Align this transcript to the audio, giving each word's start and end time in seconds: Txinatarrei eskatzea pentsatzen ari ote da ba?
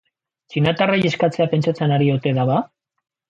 Txinatarrei 0.53 0.95
eskatzea 1.09 1.47
pentsatzen 1.53 1.93
ari 1.99 2.09
ote 2.17 2.35
da 2.39 2.47
ba? 2.53 2.57